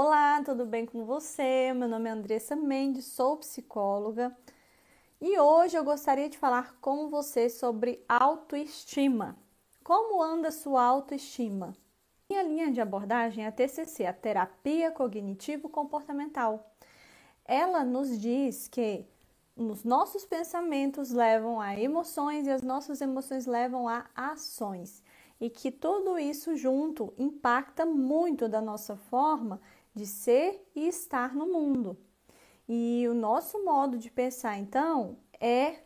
[0.00, 1.72] Olá, tudo bem com você?
[1.74, 4.32] Meu nome é Andressa Mendes, sou psicóloga
[5.20, 9.36] e hoje eu gostaria de falar com você sobre autoestima.
[9.82, 11.74] Como anda sua autoestima?
[12.30, 16.72] Minha linha de abordagem é a TCC, a Terapia Cognitivo-Comportamental.
[17.44, 19.04] Ela nos diz que
[19.56, 25.02] os nossos pensamentos levam a emoções e as nossas emoções levam a ações
[25.40, 29.60] e que tudo isso junto impacta muito da nossa forma
[29.94, 31.96] de ser e estar no mundo.
[32.68, 35.80] E o nosso modo de pensar, então, é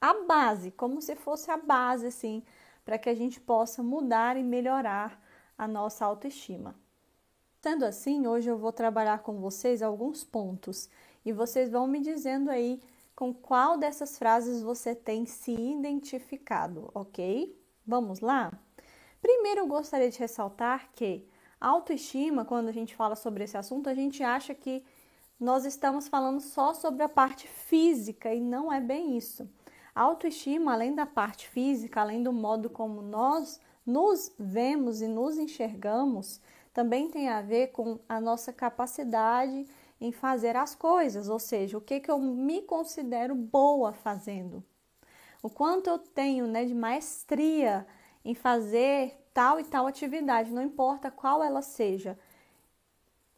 [0.00, 2.42] a base, como se fosse a base, assim,
[2.84, 5.20] para que a gente possa mudar e melhorar
[5.56, 6.74] a nossa autoestima.
[7.62, 10.88] Sendo assim, hoje eu vou trabalhar com vocês alguns pontos
[11.24, 12.82] e vocês vão me dizendo aí
[13.16, 17.58] com qual dessas frases você tem se identificado, ok?
[17.86, 18.52] Vamos lá?
[19.22, 21.26] Primeiro, eu gostaria de ressaltar que
[21.68, 24.84] autoestima, quando a gente fala sobre esse assunto, a gente acha que
[25.38, 29.48] nós estamos falando só sobre a parte física e não é bem isso.
[29.94, 35.38] A autoestima, além da parte física, além do modo como nós nos vemos e nos
[35.38, 36.40] enxergamos,
[36.72, 39.66] também tem a ver com a nossa capacidade
[40.00, 44.64] em fazer as coisas, ou seja, o que, que eu me considero boa fazendo
[45.44, 47.86] o quanto eu tenho né, de maestria
[48.24, 52.18] em fazer tal e tal atividade, não importa qual ela seja.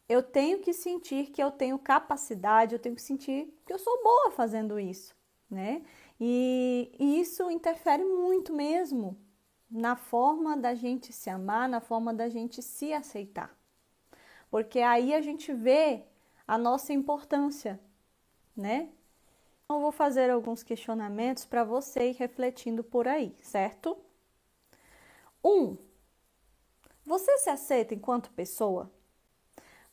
[0.07, 4.01] Eu tenho que sentir que eu tenho capacidade, eu tenho que sentir que eu sou
[4.03, 5.15] boa fazendo isso,
[5.49, 5.83] né?
[6.19, 9.17] E, e isso interfere muito mesmo
[9.69, 13.53] na forma da gente se amar, na forma da gente se aceitar.
[14.49, 16.03] Porque aí a gente vê
[16.47, 17.79] a nossa importância,
[18.55, 18.89] né?
[19.69, 23.97] Eu vou fazer alguns questionamentos para você ir refletindo por aí, certo?
[25.47, 25.77] Um,
[27.05, 28.91] você se aceita enquanto pessoa?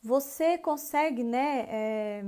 [0.02, 2.24] Você consegue, né, é,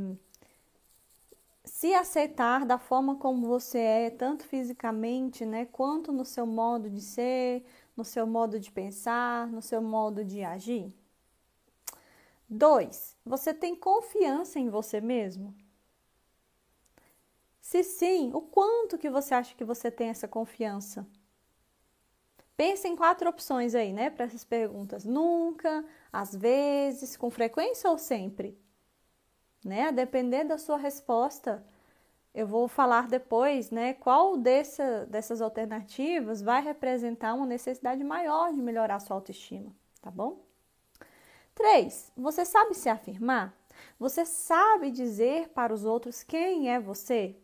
[1.65, 7.00] se aceitar da forma como você é, tanto fisicamente, né, quanto no seu modo de
[7.00, 7.65] ser,
[7.97, 10.95] no seu modo de pensar, no seu modo de agir?
[12.49, 15.53] Dois, você tem confiança em você mesmo?
[17.61, 21.05] Se sim, o quanto que você acha que você tem essa confiança?
[22.56, 25.05] Pense em quatro opções aí, né, para essas perguntas.
[25.05, 28.59] Nunca, às vezes, com frequência ou sempre?
[29.65, 29.89] Né?
[29.89, 31.65] A depender da sua resposta,
[32.34, 38.62] eu vou falar depois, né, qual dessa, dessas alternativas vai representar uma necessidade maior de
[38.62, 40.44] melhorar sua autoestima, tá bom?
[41.55, 43.55] Três, você sabe se afirmar?
[43.99, 47.37] Você sabe dizer para os outros quem é você?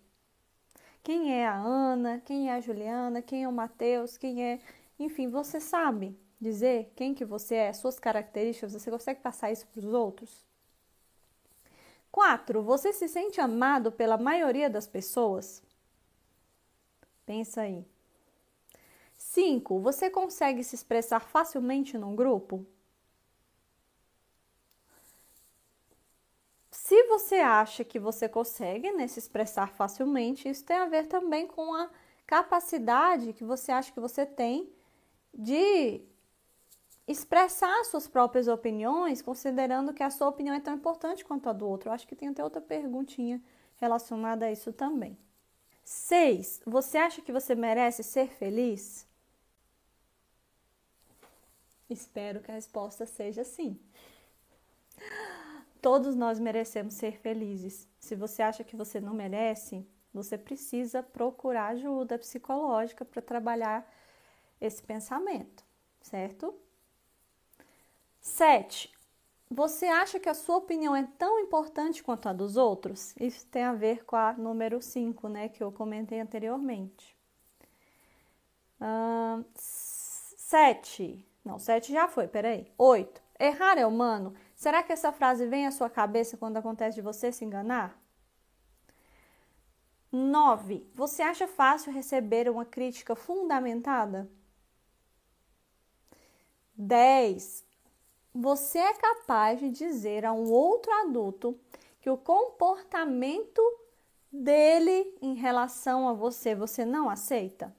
[1.03, 4.61] quem é a Ana, quem é a Juliana, quem é o Matheus, quem é.
[4.99, 9.79] Enfim, você sabe dizer quem que você é, suas características, você consegue passar isso para
[9.81, 10.45] os outros?
[12.11, 15.63] Quatro, você se sente amado pela maioria das pessoas?
[17.25, 17.85] Pensa aí.
[19.17, 22.67] Cinco, você consegue se expressar facilmente num grupo?
[26.71, 31.47] Se você acha que você consegue né, se expressar facilmente, isso tem a ver também
[31.47, 31.89] com a
[32.27, 34.71] capacidade que você acha que você tem
[35.35, 36.03] de
[37.07, 41.67] expressar suas próprias opiniões, considerando que a sua opinião é tão importante quanto a do
[41.67, 41.89] outro.
[41.89, 43.43] Eu acho que tem até outra perguntinha
[43.77, 45.19] relacionada a isso também.
[45.85, 46.63] 6.
[46.65, 49.07] Você acha que você merece ser feliz?
[51.91, 53.79] Espero que a resposta seja sim.
[55.81, 57.89] Todos nós merecemos ser felizes.
[57.99, 63.93] Se você acha que você não merece, você precisa procurar ajuda psicológica para trabalhar
[64.63, 65.65] esse pensamento,
[66.01, 66.55] certo?
[68.21, 68.93] 7.
[69.51, 73.15] Você acha que a sua opinião é tão importante quanto a dos outros?
[73.21, 77.15] Isso tem a ver com a número 5, né, que eu comentei anteriormente.
[79.57, 81.27] 7.
[81.45, 82.73] Não, 7 já foi, peraí.
[82.79, 83.21] 8.
[83.39, 84.33] Errar é humano?
[84.55, 88.01] Será que essa frase vem à sua cabeça quando acontece de você se enganar?
[90.13, 90.89] 9.
[90.95, 94.31] Você acha fácil receber uma crítica fundamentada?
[96.75, 97.65] 10.
[98.35, 101.59] Você é capaz de dizer a um outro adulto
[102.01, 103.63] que o comportamento
[104.33, 107.75] dele em relação a você, você não aceita?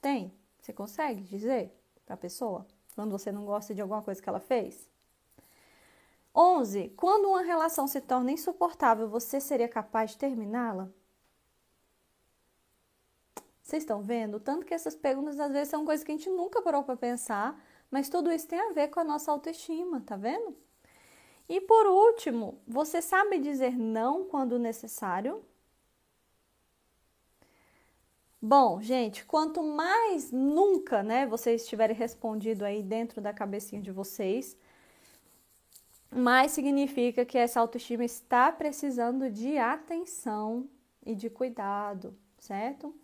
[0.00, 0.32] Tem?
[0.60, 1.74] Você consegue dizer
[2.06, 4.88] para a pessoa quando você não gosta de alguma coisa que ela fez?
[6.34, 6.90] 11.
[6.96, 10.90] Quando uma relação se torna insuportável, você seria capaz de terminá-la?
[13.64, 14.38] Vocês estão vendo?
[14.38, 17.58] Tanto que essas perguntas às vezes são coisas que a gente nunca parou para pensar,
[17.90, 20.54] mas tudo isso tem a ver com a nossa autoestima, tá vendo?
[21.48, 25.42] E por último, você sabe dizer não quando necessário?
[28.40, 34.58] Bom, gente, quanto mais nunca, né, vocês tiverem respondido aí dentro da cabecinha de vocês,
[36.10, 40.68] mais significa que essa autoestima está precisando de atenção
[41.04, 42.94] e de cuidado, certo?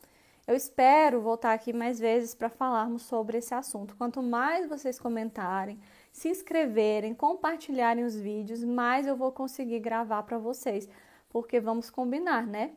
[0.50, 3.94] Eu espero voltar aqui mais vezes para falarmos sobre esse assunto.
[3.94, 5.78] Quanto mais vocês comentarem,
[6.10, 10.88] se inscreverem, compartilharem os vídeos, mais eu vou conseguir gravar para vocês,
[11.28, 12.72] porque vamos combinar, né?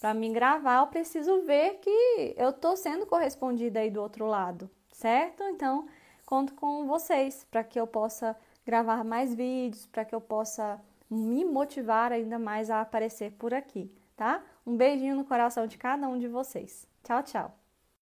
[0.00, 4.70] Para mim gravar, eu preciso ver que eu estou sendo correspondida aí do outro lado,
[4.92, 5.42] certo?
[5.42, 5.88] Então,
[6.24, 10.80] conto com vocês para que eu possa gravar mais vídeos, para que eu possa
[11.10, 14.40] me motivar ainda mais a aparecer por aqui, tá?
[14.64, 16.87] Um beijinho no coração de cada um de vocês.
[17.02, 17.67] Tchau, tchau.